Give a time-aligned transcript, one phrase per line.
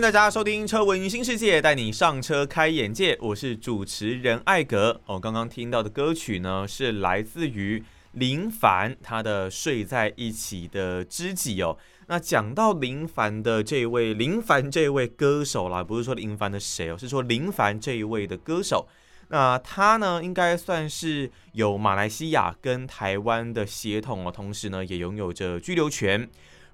[0.00, 3.18] 迎大家收听《车闻新世界》，带你上车开眼界。
[3.20, 4.98] 我是主持人艾格。
[5.04, 11.76] 哦，刚刚听到的歌曲呢，是来自于林凡他的《睡在一起的知己》哦。
[12.06, 18.88] 那讲到林凡的这位林凡这位歌手啦，不是说林凡的谁哦，是说林凡这一位的歌手。
[19.28, 26.26] 那他呢，应该算是有马来西亚跟台湾的血统哦，同时呢，也拥有着居留权。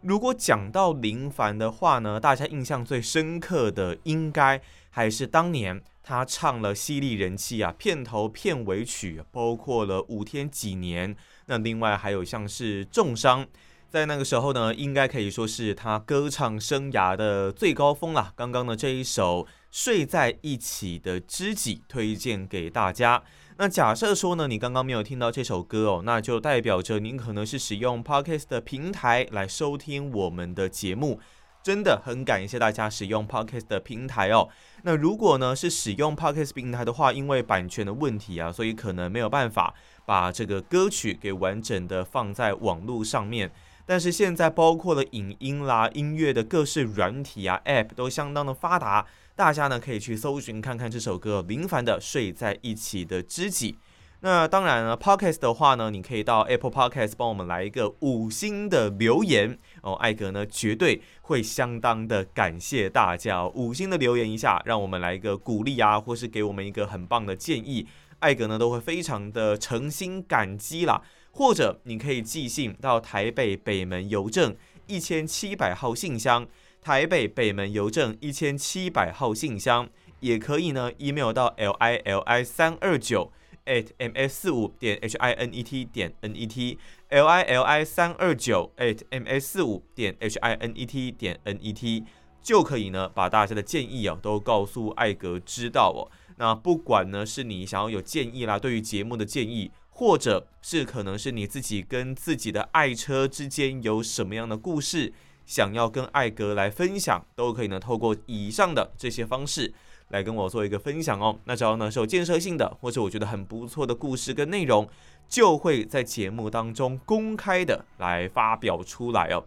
[0.02, 4.60] 如果讲到林凡的话呢，大家印象最深刻的应该
[4.90, 13.46] 还是当年他唱了犀利人气啊，片头片尾曲，包括了五天几年，那另外还有像是重伤，
[13.88, 18.32] 在那个时候呢，应该可以说是他歌唱生涯的最高峰了。
[18.36, 23.22] 刚刚的这一首睡在一起的知己推荐给大家。
[23.58, 31.18] 那假设说呢，你刚刚没有听到这首歌哦，那就代表着您可能是使用 Podcast 的平台来收听我们的节目，
[31.62, 34.50] 真的很感谢大家使用 Podcast 的平台哦。
[34.82, 39.72] 那如果呢是使用 Podcast 平台的话，因为版权的问题啊，所以可能没有办法
[40.04, 43.50] 把这个歌曲给完整的放在网络上面。
[43.86, 49.06] 但是现在包括了影音啦、音乐的各式软体啊、App 都相当的发达。
[49.36, 53.72] 大家呢可以去搜寻看看这首歌林凡的《睡在一起的知己》。
[54.20, 59.92] 那当然了，Podcast 的话呢，你可以到 Apple Podcast 帮我们来一个五星的留言哦。
[59.96, 67.86] 艾格呢绝对会相当的感谢大家哦，五星的留言一下，让我们来一个鼓励啊，或是给我们一个很棒的建议，
[68.20, 71.02] 艾格呢都会非常的诚心感激啦。
[71.32, 74.56] 或者你可以寄信到台北北门邮政
[74.86, 76.46] 一千七百号信箱。
[76.82, 79.88] 台北北门邮政一千七百号信箱，
[80.20, 83.32] 也可以呢，email 到 l i l i 三二九
[83.64, 86.78] at m s 四五点 h i n e t 点 n e t
[87.08, 91.40] l i l i 三二九 at m s 四五点 h i n e t 点
[91.44, 92.04] n e t
[92.40, 96.06] 就可以呢，把大家的建议啊都告诉艾格知道哦。
[96.38, 105.12] 那不管呢是你想要有建议啦，对于节目的建议，或者是可能是你自己跟自己的爱车之间有什么样的故事。
[105.46, 109.72] 想要跟艾格来分享，都可以呢，透过以上的这些方式
[110.08, 111.38] 来跟我做一个分享哦。
[111.44, 114.88] 那只要呢是有建设性的，或者我觉得很不错的故事跟内容，
[115.28, 119.46] 就会在节目当中公开的来发表出来哦。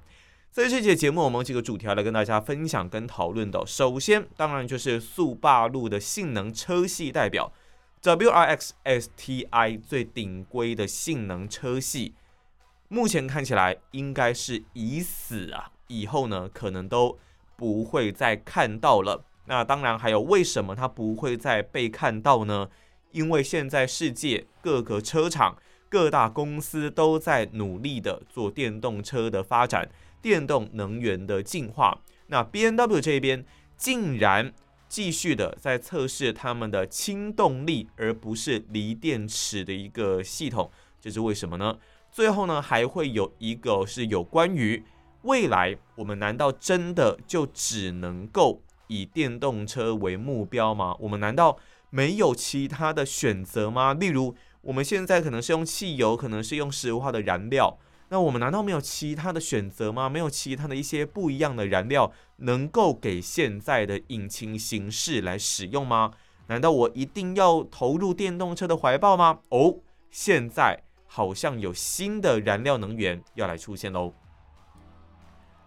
[0.52, 3.64] 在这节节目，我们几个主题来跟大家分享跟讨论的。
[3.68, 7.54] 首先，当然就是速霸陆的性能车系代表
[8.02, 12.16] WRX STI 最顶规的性能车系，
[12.88, 15.72] 目前看起来应该是已死啊。
[15.90, 17.20] 以后呢，可能都
[17.56, 19.26] 不会再看到了。
[19.46, 22.70] 那当然还有，为什么它不会再被看到呢？
[23.12, 25.58] 因为现在世界各个车厂、
[25.90, 29.90] 各大公司都在努力的做电动车的发展、
[30.22, 32.00] 电动能源的进化。
[32.28, 33.44] 那 B N W 这边
[33.76, 34.54] 竟然
[34.88, 40.70] 继续的在测试他们的氢动力，而不是锂电池的一个系统，
[41.02, 41.80] 这是为什么呢？
[42.12, 44.84] 最后呢，还会有一个是有关于。
[45.24, 50.96] 未来我们难道真的就只能够以电动车为目标吗？
[51.00, 51.58] 我们难道
[51.90, 53.94] 没有其他的选择吗？
[53.94, 57.78] 例如，我们现在可能是用汽油，可能是用石油化的燃料，
[58.10, 60.08] 那我们难道没有其他的选择吗？
[60.08, 66.12] 没有其他的一些不一样的燃料能够给现在的引擎形式来使用吗？
[66.48, 69.40] 难道我一定要投入电动车的怀抱吗？
[69.50, 69.76] 哦，
[70.10, 74.14] 现在好像有新的燃料能源要来出现喽。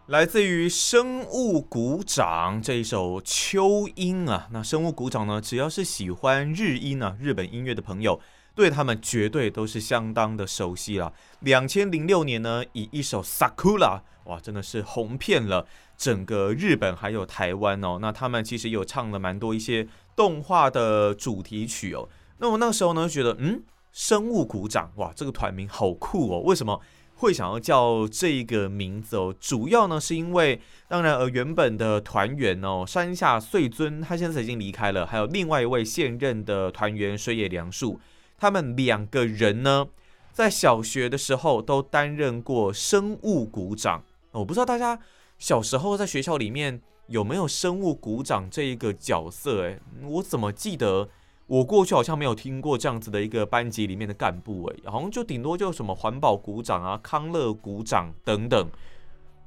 [0.06, 8.20] 来自于生物鼓掌这一首《秋音》啊，那生物鼓掌呢，只要是喜欢日音啊，日本音乐的朋友，
[8.52, 11.12] 对他们绝对都是相当的熟悉了。
[11.38, 13.78] 两千零六年呢，以一首《Sakura》
[14.24, 15.64] 哇，真的是红遍了
[15.96, 17.98] 整个日本还有台湾哦。
[18.00, 22.08] 那他们其实有唱了蛮多一些动画的主题曲哦。
[22.38, 23.62] 那我那时候呢，觉得嗯，
[23.92, 26.80] 生物鼓掌哇，这个团名好酷哦，为什么？
[27.22, 38.00] 会想要叫这个名字哦，主要呢是因为，当然呃原本的团员哦山下穗尊他现在已经离开了，还有另外一位现任的团员水野良树，
[38.36, 39.86] 他们两个人呢
[40.32, 44.02] 在小学的时候都担任过生物股长。
[44.32, 44.98] 我不知道大家
[45.38, 49.62] 小时候在学校里面有没有生物股长这一个角色？
[49.62, 51.08] 诶，我怎么记得
[51.46, 58.68] 我过去好像没有听过这样子的一个班级里面的干部诶，好像就顶多就什么环保股长啊、康乐股长等等，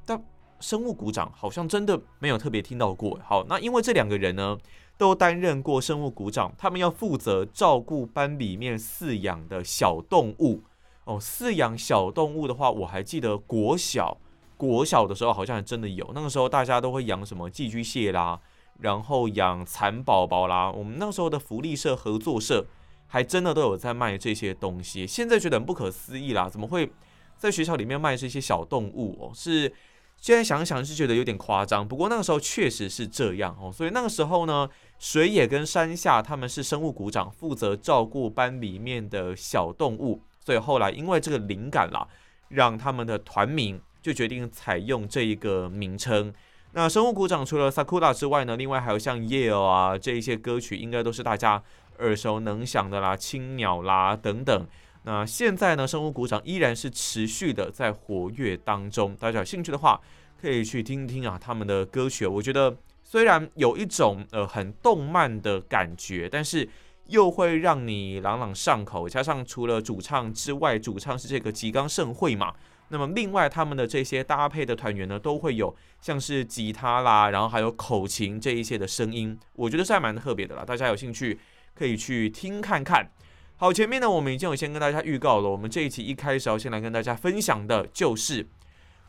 [0.06, 0.22] 但
[0.60, 3.20] 生物股长好像真的没有特别听到过。
[3.24, 4.58] 好，那因为这两个人呢
[4.98, 10.62] 都担任过生物股长，他们要负责照顾班里面饲养的小动物
[11.06, 11.20] 哦。
[11.20, 14.18] 饲养小动物的话，我还记得国小
[14.58, 18.40] 国小的时候好像还真的有，那个时候大家都会养什么寄居蟹啦。
[18.80, 22.68] 然后养蚕宝宝啦，我们那时候的福利社合作社
[23.07, 25.07] 还真的都有在卖这些东西。
[25.07, 26.92] 现在觉得很不可思议啦，怎么会
[27.38, 29.31] 在学校里面卖这些小动物哦？
[29.33, 29.74] 是
[30.18, 31.88] 现在想想是觉得有点夸张。
[31.88, 34.69] 不过那个时候确实是这样哦，所以那个时候呢，
[35.00, 40.22] 水野跟山下他们是生物股长，负责照顾班里面的小动物。
[40.44, 42.07] 所以后来因为这个灵感啦，
[42.50, 46.33] 让他们的团名就决定采用这一个名称。
[46.77, 51.63] 那生物鼓掌除了 Sakura 之外呢，另外还有像 Yell 啊这一些歌曲，应该都是大家
[52.00, 54.68] 耳熟能详的啦，青鸟啦等等。
[55.04, 60.01] 那现在呢，生物鼓掌依然是持续的在活跃当中，大家有兴趣的话
[60.42, 62.27] 可以去听听啊他们的歌曲。
[62.27, 66.68] 我觉得虽然有一种呃很动漫的感觉，但是
[67.06, 69.07] 又会让你朗朗上口。
[69.07, 72.54] 加上除了主唱之外，主唱是这个吉冈圣惠嘛。
[72.90, 80.64] 那么另外，他们的这些搭配的团员呢，都会有像是吉他啦，然后还有口琴这一些的声音，我觉得是还蛮特别的啦。
[80.64, 81.40] 大家有兴趣
[81.74, 83.10] 可以去听看看。
[83.58, 88.48] 好，前面呢我们已经有先跟大家预告了，我们这一期一开始要先来跟大家分享的就是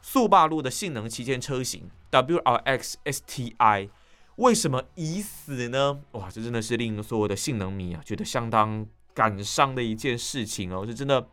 [0.01, 3.91] 速霸陆的性能旗舰车型 WRX STI，
[4.37, 6.01] 为什么已死呢？
[6.13, 11.29] 哇，这真的是令所有的性能迷啊觉得相当感伤的一件事情哦，是真的。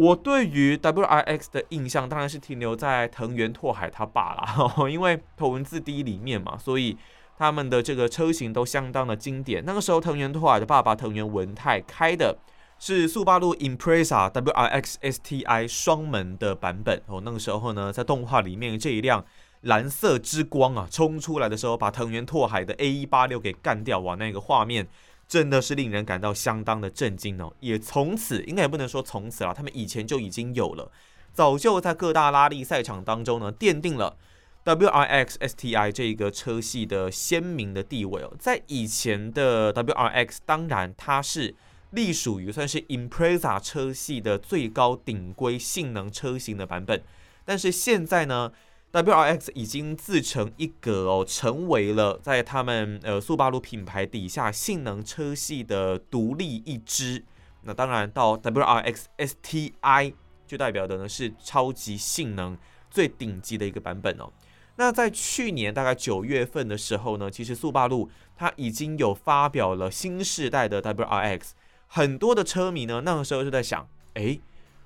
[0.00, 4.56] 我对于 WRX 的印象当然是停留在藤原拓海他爸啦，
[4.88, 6.96] 因为头文字 D 里面嘛，所以
[7.36, 9.64] 他们的这个车型都相当的经典。
[9.66, 12.38] 那个时候藤原拓海的爸爸藤原文太开的
[12.78, 17.20] 是速霸陆 Impreza WRX STI 双门的版本哦。
[17.24, 19.24] 那个时候呢，在动画里面这一辆
[19.62, 24.86] 蓝色之光啊冲出来的时候，把藤原拓海的 A186 给干掉哇，那个画面。
[25.28, 27.52] 真的是令人感到相当的震惊哦！
[27.60, 30.90] 也从此应该也不能说从此啦，他们以前就已经有了，
[31.34, 34.16] 早就在各大拉力赛场当中呢，奠定了
[34.64, 38.34] WRX STI 这个车系的鲜明的地位哦。
[38.38, 41.54] 在以前的 WRX，当然它是
[41.90, 47.02] 隶属于算是 Impreza 车系的最高顶规性能车型的版本，
[47.44, 48.50] 但是现在呢
[48.92, 57.24] ，WRX 已经自成一格哦，成为了在他们呃速霸路品牌底下性能车系的独立一支。
[57.62, 60.14] 那当然到 WRX STI
[60.46, 62.56] 就代表的呢是超级性能
[62.90, 64.32] 最顶级的一个版本哦。
[64.76, 71.50] 那在去年大概九月份的时候呢，其实速霸路它已经有发表了新世代的 WRX，
[71.88, 74.40] 很多的车迷呢那个时候就在想，诶。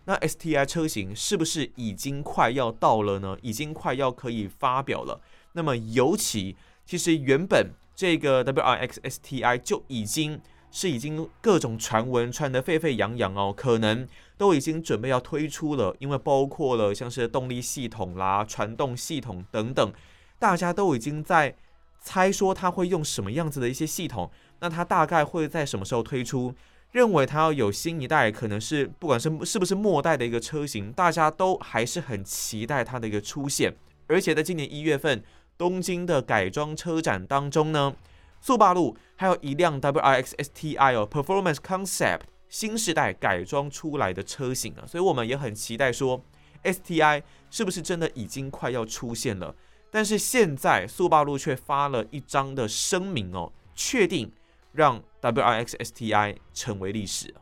[0.04, 3.37] 那 STI 车型是不是已经快要到了呢？
[3.40, 5.20] 已经快要可以发表了。
[5.52, 10.40] 那么尤其其实原本这个 WRX STI 就已经
[10.70, 19.93] 是已经各种传闻传得沸沸扬扬哦，可能都已经准备要推出了，因为包括了像是动力系统啦、传动系统等等，
[20.38, 21.54] 大家都已经在
[22.00, 26.54] 猜说它会用什么样子的一些系统，那它大概会在什么时候推出？
[26.92, 33.75] 认为它要有新一代，可能是不管是是不是末代的一个车型，大家都还是很期待它的一个出现。
[34.06, 35.22] 而且在今年一月份
[35.56, 37.94] 东京的改装车展当中呢，
[38.42, 42.20] 速霸陆还有一辆 WRX STI 哦，Performance Concept
[42.50, 46.22] 新世代改装出来的车型啊，所以我们也很期待说
[46.62, 49.54] STI 是不是真的已经快要出现了。
[49.90, 54.30] 但是现在速霸陆却发了一张的声明哦，确定。
[54.73, 57.35] 让 WRX STI 成为历史。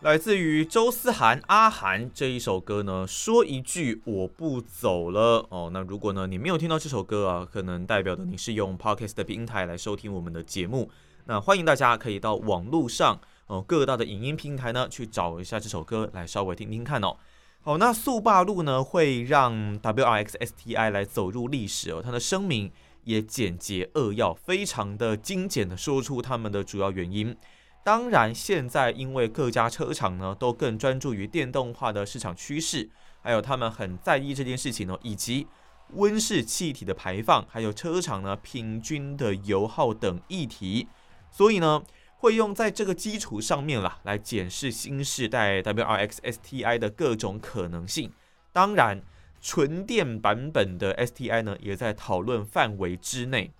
[0.00, 5.70] 来自于周思涵阿涵这一首歌呢，说一句我不走了哦。
[5.72, 10.90] 那如果呢你没有听到这首歌啊，可能代表的你是用 Podcast 的平台来收听我们的节目。
[11.26, 17.16] 那欢迎大家可以到网络上哦各大的影音平台呢去找一下这首歌来稍微听听看哦。
[17.60, 22.72] 好，那速霸陆呢会让 WRX STI 来走入历史哦，它的声明。
[23.04, 27.36] 也简洁扼要，非常的精简的说出他们的主要原因。
[27.84, 32.88] 当然，现在因为各家车厂呢都更专注于电动化的市场趋势，
[33.20, 35.46] 还有他们很在意这件事情呢，以及
[35.94, 40.86] 温室气体的排放，还有车厂呢平均的油耗等议题，
[41.30, 41.82] 所以呢
[42.18, 48.12] 会用在这个基础上面啦，来检视新世代 WRX STI 的各种可能性。
[48.52, 49.02] 当然。
[49.42, 53.50] 纯电版本的 STI 呢，也在讨论范围之内。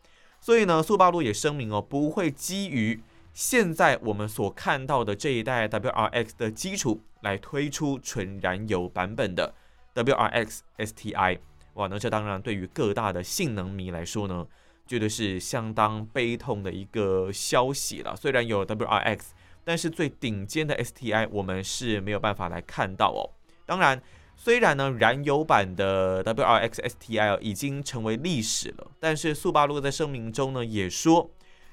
[0.41, 3.03] 所以呢，速霸陆也声明哦，不会基于
[3.35, 9.53] 现在我们所看到的这一代 WRX 的基础来推出纯燃油版本的
[9.95, 11.39] WRX STI。
[11.75, 14.47] 哇，那这当然对于各大的性能迷来说呢，
[14.87, 18.15] 绝对是相当悲痛的一个消息了。
[18.15, 19.21] 虽然有 WRX，
[19.65, 23.31] 但是最顶尖的 STI 我们是没有办法来看到哦。
[23.65, 24.03] 当然，
[24.45, 31.31] 虽然呢燃油版的 WRX STI 已经成为历史了，但是速霸陆在声明中呢也说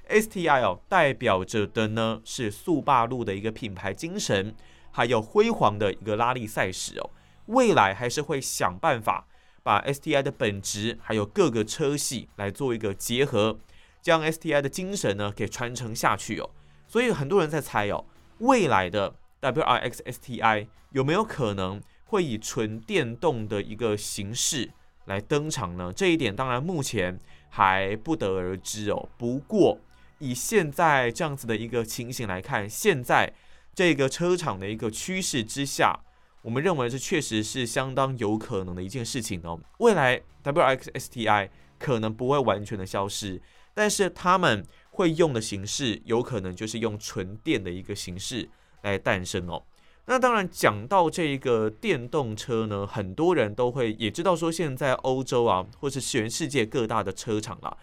[0.08, 4.54] ，STI 代表着的呢是速霸陆的一个品牌精神，
[4.92, 7.10] 还有辉煌的一个拉力赛事哦。
[7.48, 9.26] 未来还是会想办法。
[9.64, 13.58] 把 STI 的本质还有各个车系来做一个结合，
[14.00, 16.52] 将 STI 的精神呢给传承下去哦。
[16.88, 18.06] 所以很多人在猜哦，
[18.38, 24.70] 未来的 WRX STI 有没有可能会以纯电动的一个形式
[25.06, 25.94] 来登场呢？
[25.96, 27.18] 这一点当然目前
[27.50, 29.10] 还不得而知哦。
[29.18, 29.80] 不过
[30.18, 33.32] 以现在这样子的一个情形来看，现在
[33.74, 36.00] 这个车厂的一个趋势之下。
[36.42, 39.60] 我们认为这确实是相当有可能的一件事情哦。
[39.80, 43.42] 未来 WXS TI 可能不会完全的消失，
[43.74, 48.50] 但是他们会用的形式有可能就是用纯电的一个形式
[48.84, 49.62] 来诞生哦。
[50.10, 57.78] 那当然讲到这个电动车呢，很多人都会也知道说，现在欧洲啊，或是全世界各大的车厂啦，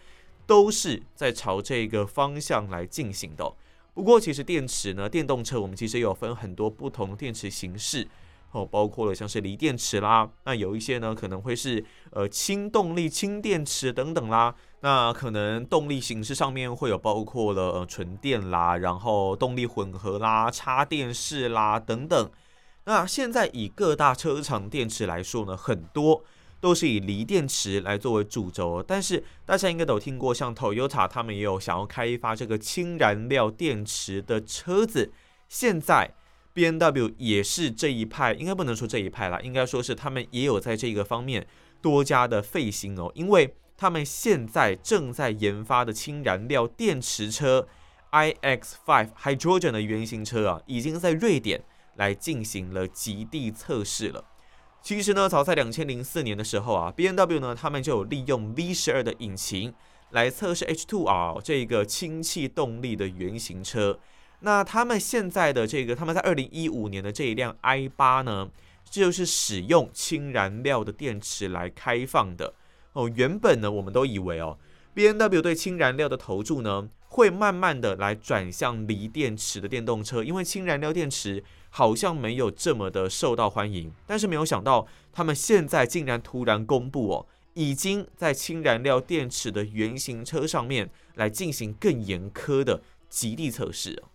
[0.45, 3.53] 都是在朝这个方向来进行的。
[3.95, 8.09] 不过其实电池呢，电动车我们其实有分很多不同电池形式。
[8.57, 22.31] 哦，包括了像是锂电池啦，那有一些呢可能会是呃氢动力氢电池等等啦，那可能动力形式上面会有包括了呃纯电啦，然后动力混合啦、插电式啦等等。
[22.87, 26.25] 那现在以各大车厂电池来说呢，很多
[26.59, 35.13] 都是以锂电池来作为主轴，但是大家应该都听过，像 Toyota 他们也有想要开发这个氢燃料电池的车子，
[35.47, 36.15] 现在。
[36.57, 41.47] B N W 也是这一派，应该不能说这一派啦，应该说是他们也有在这个方面
[41.83, 47.69] 多加的费心哦，因为他们现在正在研发的氢燃料电池车
[48.09, 51.63] I X Five Hydrogen 的原型车啊，已经在瑞典
[51.97, 54.25] 来进行了极地测试了。
[54.81, 59.75] 其实呢，早在两千零四年的时候啊，B N W 呢，他们就有利用 V12 的引擎
[60.13, 64.01] 来测试 H2R 这个氢气动力的原型车。
[64.41, 68.51] 那他们现在的这个，他们在二零一五年的这一辆 i 八呢，
[68.89, 72.55] 就是使用氢燃料的电池来开放的
[72.93, 73.11] 哦。
[73.15, 74.59] 原本呢，我们都以为哦
[74.95, 83.91] ，B N W 对氢燃料的投注呢，会慢慢的来转向锂电池的电动车，因为氢燃料电池好像没有这么的受到欢迎。
[84.07, 94.09] 但是没有想到，他们现在竟然突然公布哦，已经在氢燃料电池的原型车上面来进行更严苛的极地测试哦。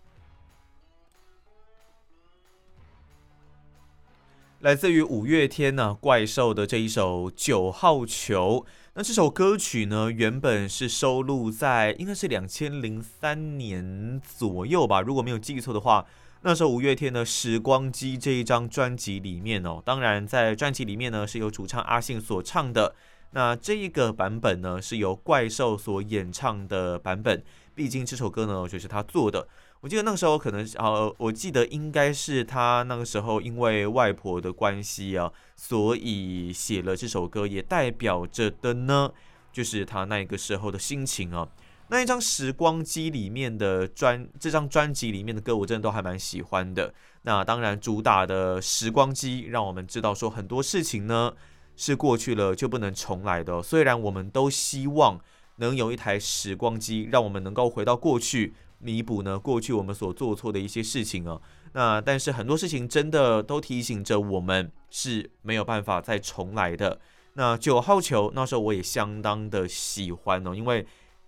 [4.62, 8.64] 来自于五月天呢、怪兽的这一首《九号球》。
[8.94, 16.06] 那这首歌曲呢，原本是收录在应该是两千零三年左右吧，如果没有记错的话。
[16.42, 22.94] 那时候五月天的《时光机》这一张专辑里面哦，当然在专辑里面呢是由主唱阿信所唱的。
[23.32, 27.42] 那这一个版本呢是由怪兽所演唱的版本，
[27.74, 29.48] 毕竟这首歌呢就是他做的。
[29.82, 39.10] 我记得那个时候可能呃，我记得应该是他那个时候因为外婆的关系啊，所以写了这首歌，也代表着的呢，
[39.52, 41.48] 就是他那个时候的心情啊。
[41.88, 46.94] 那一张时光机里面的专，这张专辑里面的歌，我真的都还蛮喜欢的。
[47.22, 51.34] 那当然主打的时光机，让我们知道说很多事情呢
[51.74, 53.60] 是过去了就不能重来的。
[53.60, 55.20] 虽然我们都希望
[55.56, 58.54] 能有一台时光机，让我们能够回到过去。
[58.82, 61.40] 弥补呢过去我们所做错的一些事情啊，
[61.72, 66.98] 那但是很多事情真的都提醒着我们是没有办法再重来的。
[67.34, 70.84] 那九号球那时候我也相当的喜欢哦，因为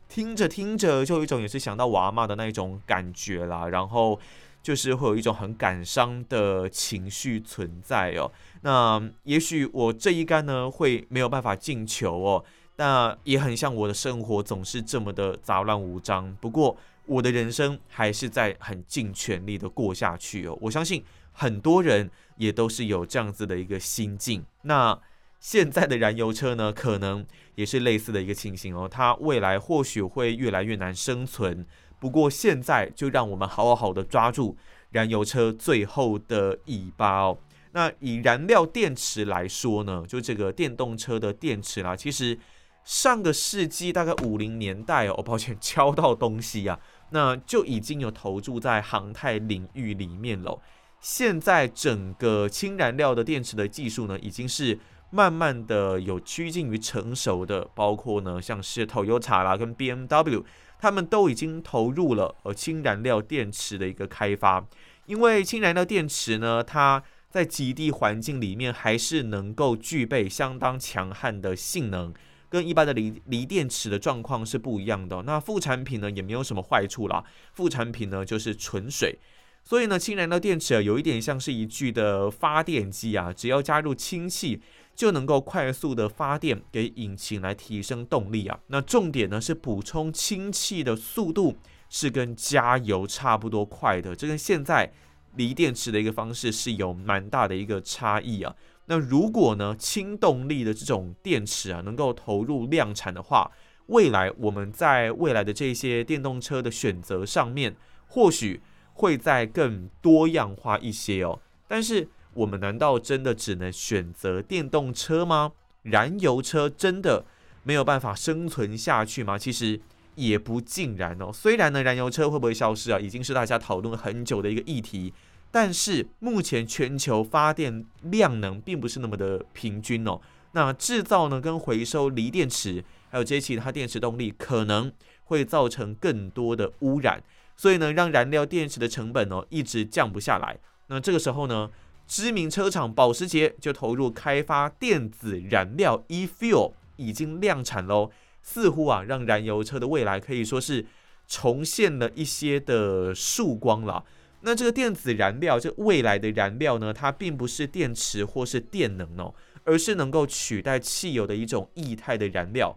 [0.09, 4.19] 听着听着就有一种也是想到我阿嬷的那一种感觉啦，然后
[4.61, 8.31] 就是会有一种很感伤的情绪存在哦。
[8.63, 12.45] 那也许我这一杆呢会没有办法进球哦，
[12.77, 16.37] 那也很像我的生活总是这么的杂乱无章。
[16.41, 16.77] 不过。
[17.07, 24.45] 我的人生还是在很尽全力的过下去哦，我相信很多人也都是有这样子的一个心境。
[24.63, 24.99] 那
[25.39, 31.67] 现在的燃油车呢，可能也是类似的一个情形哦，它未来或许会越来越难生存。
[31.99, 34.57] 不过现在就让我们好好的抓住
[34.91, 37.39] 燃油车最后的尾巴哦。
[37.73, 42.39] 那以燃料电池来说呢，就这个电动车的电池啦，其实。
[42.87, 46.79] 上个世纪大概五零年代哦，抱歉敲到东西啊，
[47.15, 50.61] 那就已经有投注在航太领域里面了。
[51.01, 54.81] 现在整个氢燃料的电池的技术呢，已经是
[55.11, 60.43] 慢慢的有趋近于成熟的，包括呢像是 Toyota 啦跟 BMW，
[60.81, 64.67] 他们都已经投入了呃氢燃料电池的一个开发，
[65.07, 72.13] 因为氢燃料电池呢，它在极地环境里面还是能够具备相当强悍的性能。
[72.55, 77.25] 跟一般的锂锂电池的状况是不一样的，那副产品呢也没有什么坏处啦。
[77.53, 79.19] 副产品呢就是纯水，
[79.65, 84.63] 所以呢氢燃料电池啊有一点像是一具的发电机啊，只要加入氢气
[84.95, 88.61] 就能够快速的发电给引擎来提升动力啊。
[88.69, 91.57] 那重点呢是补充氢气的速度
[91.91, 94.93] 是跟加油差不多快的，这跟现在
[95.37, 98.55] 锂电池的一个方式是有蛮大的一个差异啊。
[98.87, 103.51] 那如果呢，氢动力的这种电池啊，能够投入量产的话，
[103.87, 107.77] 未来我们在未来的这些电动车的选择上面，
[108.07, 108.61] 或许
[108.93, 111.41] 会再更多样化一些哦。
[111.67, 115.53] 但是，我们难道真的只能选择电动车吗？
[115.83, 117.25] 燃油车真的
[117.63, 119.39] 没有办法生存下去吗？
[119.39, 119.81] 其实
[120.15, 121.31] 也不尽然哦。
[121.33, 125.13] 虽然呢，燃油车会不会消失啊，已经是大家讨论很久的一个议题。
[125.51, 130.21] 但是目前全球发电量能并不是那么的平均哦。
[130.51, 134.93] 那制造呢跟回收锂电池，还有这些其他电池动力，可能
[135.25, 137.23] 会造成更多的污染，
[137.57, 140.59] 所以呢，让燃料电池的成本哦一直降不下来。
[140.89, 141.71] 那这个时候呢，
[142.09, 148.11] 知名车厂保时捷就投入开发电子燃料 e-fuel，已经量产喽。
[148.45, 150.85] 似乎啊，让燃油车的未来可以说是
[151.27, 154.05] 重现了一些的曙光了。
[154.43, 159.35] 那这个电子燃料，这未来的燃料呢，它并不是电池或是电能哦，
[159.65, 162.77] 而是能够取代汽油的一种液态的燃料。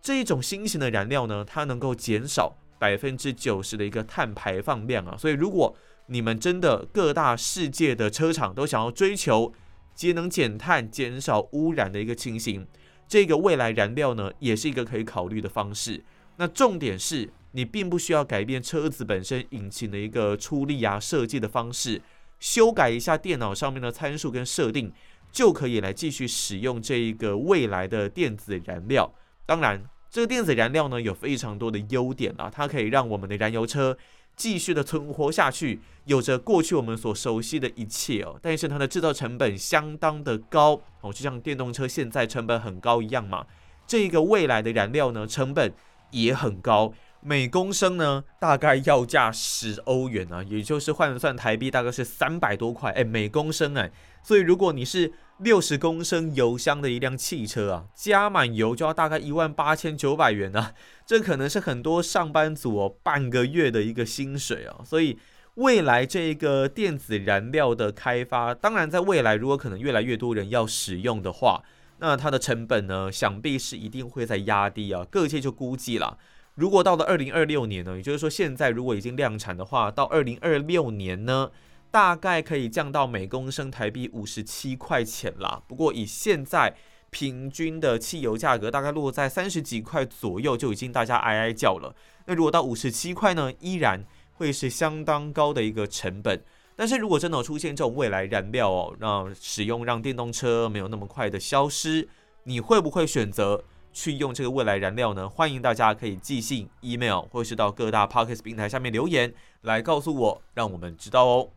[0.00, 5.16] 这一种新型的燃料呢，它能够减少百分之九十的一个碳排放量啊。
[5.18, 5.76] 所以，如果
[6.06, 9.52] 你们真的各大世界的车厂都想要追求
[9.94, 12.64] 节能减碳、减少污染的一个情形，
[13.10, 16.02] 这个未来燃料呢，也是一个可以考虑的方式。
[16.38, 17.28] 那重点是。
[17.52, 22.00] 你并不需要改变车子本身引擎的一个出力啊设计的方式，
[22.38, 24.92] 修改一下电脑上面的参数跟设定，
[25.32, 29.12] 就可以来继续使用这一个未来的电子燃料。
[29.46, 33.98] 当然，这个电子燃料呢有非常多的优点啊，它可以让我们的燃油车
[34.40, 38.38] 继续的存活下去，有着过去我们所熟悉的一切哦。
[38.40, 43.44] 但是它的制造成本相当的高哦，就像电动车现在成本很高一样嘛。
[43.86, 45.74] 这个未来的燃料呢成本
[46.12, 46.94] 也很高。
[47.20, 52.90] 每公升呢，大概要价十欧元啊，也就是换算台币大概是三百多块。
[52.92, 60.74] 哎，每公升哎，所以如果你是六十公升油箱的一辆汽车啊，加满油就要大概一万八千九百元啊，
[61.06, 64.80] 这可能是很多上班族哦半个月的一个薪水啊。
[64.84, 65.18] 所以
[65.54, 71.62] 未来这个电子燃料的开发，当然在未来如果可能越来越多人要使用的话，
[71.98, 75.06] 那它的成本呢，想必是一定会在压低啊。
[75.10, 76.18] 各界就估计了。
[76.56, 81.50] 如果到了二零二六年呢，也就是说现在如果已经量产的话，到二零二六年呢，
[81.90, 85.62] 大概可以降到每公升台币五十七块钱啦。
[85.66, 86.74] 不过以现在
[87.10, 91.94] 平均的汽油价格，大概落在三十几块左右，就已经大家哀哀叫了。
[92.26, 96.40] 那如果到五十七块呢，依然会是相当高的一个成本。
[96.76, 102.08] 但是如果真的出现这种未来燃料哦，让使用让电动车没有那么快的消失，
[102.44, 103.64] 你会不会选择？
[103.92, 105.28] 去用这个未来燃料呢？
[105.28, 111.48] 欢迎大家可以寄信、email，或是到各大 podcast 平台下面留言来告诉我，让我们知道哦。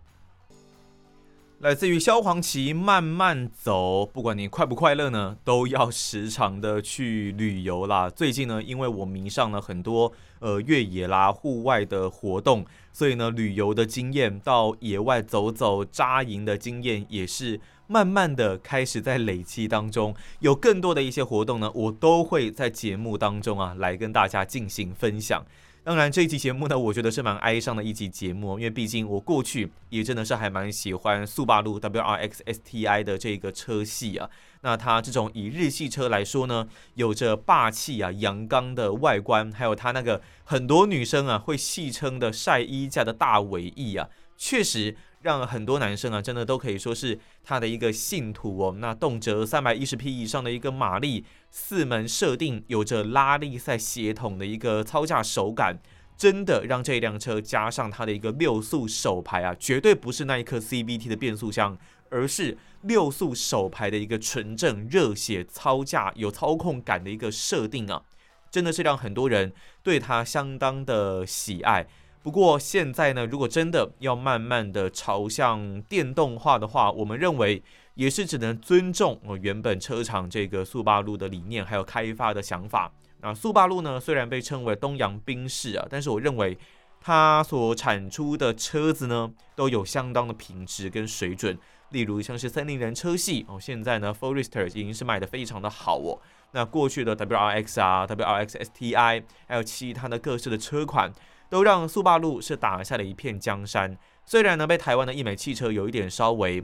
[1.63, 8.09] 来自于萧煌奇，慢慢走，不管你快不快乐呢，都要时常的去旅游啦。
[8.09, 17.61] 最近呢，因为我迷上了很多呃越野啦、户外的活动，所以呢，旅游的经验到野外走走、扎营的经验也是。
[17.87, 25.43] 慢慢的开始在累积当中，有更多的一些活动呢，我都会在节目当中啊来跟大家进行分享。
[25.85, 34.29] 当然，这一期节目呢，我觉得是蛮哀伤的一期节目，因为毕竟我过去也真的是还蛮喜欢速霸陆 WRX STI 的这个车系啊。
[34.61, 36.65] 那它这种以日系车来说呢，
[36.95, 44.95] 有着霸气啊、阳刚的外观，还有它那个很多女生啊会戏称的晒衣架的大尾翼啊，确实。
[45.23, 48.75] 让很多男生啊，真的都可以说是他的一个信徒哦。
[48.79, 51.23] 那动辄三百一十匹以上的一个马力，
[51.55, 55.77] 四门设定，有着拉力赛协同的一个操驾手感，
[56.17, 61.77] 真的让这辆车加上它的一个六速手排啊，绝对不是那一颗 CVT 的变速箱，
[62.09, 68.01] 而是六速手排的一个纯正热血操驾、有操控感的一个设定啊，
[68.49, 71.85] 真的是让很多人对它相当的喜爱。
[72.23, 77.61] 不过现在呢，如果真的要慢慢的朝向电动化的话，我们认为
[77.95, 82.91] 也是只能尊重我原本车厂这个速霸陆的理念还有开发的想法。
[83.21, 86.57] 那速霸陆呢，虽然被称为东洋宾士啊，但是我认为
[86.99, 91.57] 它所产出的车子呢，都有相当的品质跟水准。
[91.91, 96.19] 例如像是森林人车系哦，现在呢，Forester 已经是卖得非常的好哦。
[96.51, 101.13] 那过去的 WRX 啊，WRX STI，还有其他的各式的车款。
[101.49, 103.95] 都让速霸陆是打下了一片江山。
[104.25, 106.63] 虽然呢，被台湾的义美汽车有一点稍微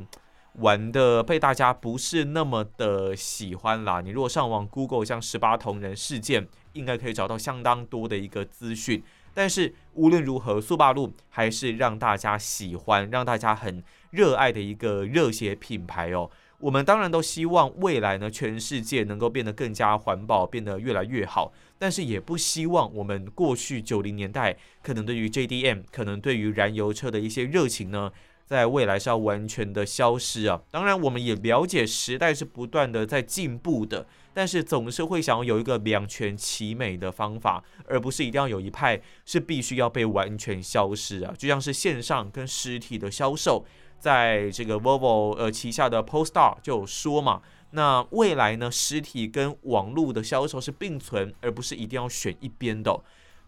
[0.56, 4.02] 玩的被大家不是那么的喜欢啦。
[4.02, 9.04] 你如果上网 Google 像十八铜人事件，应该可以找到相当多的一个资讯。
[9.34, 16.30] 但是无论如何，速霸陆还是让大家喜欢、让大家很热爱的一个热血品牌哦。
[16.58, 21.54] 我们当然都希望未来呢，全世界能够变得更加环保，变得越来越好。
[21.78, 28.12] 但是也不希望我们过去九零年代可能对于 JDM，可能对于燃油车的一些热情呢，
[28.50, 30.60] 在未来是要完全的消失啊。
[30.72, 41.32] 当然，我们也了解时代是不断的在进步的，但是总是会想要有一个两全其美的方法，而不是一定要有一派是必须要被完全消失啊。
[41.38, 43.64] 就像是线上跟实体的销售。
[44.00, 52.98] 在这个 Volvo 呃旗下的 Polestar 就有说嘛，那未来呢，实体跟网络的销售是并存，而不是一定要选一边的，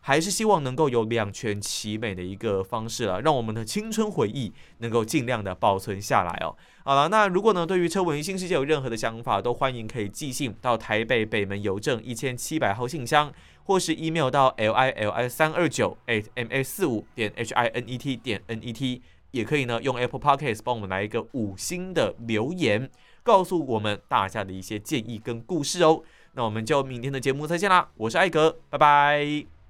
[0.02, 6.56] 还是希望能够有两全其美的一个方式了，让我们的青春回忆能够尽量的保存下来哦。
[6.84, 13.32] 好了，那如果呢，对于车闻新世界有任何的想法，都欢迎可以寄信到台北北门邮政一千七百号信箱，
[13.64, 17.98] 或是 email 到 l i l i 三二九 at m a 四五点 h i n e
[17.98, 19.02] t 点 n e t。
[19.32, 22.90] 也可以呢，用 Apple Podcast 帮我们来一个五星的留言，
[23.24, 26.04] 告诉我们大家的一些建议跟故事哦。
[26.34, 29.61] 那我们就明天的节目再见啦，我是艾格，拜拜。